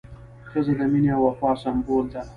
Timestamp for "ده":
2.13-2.21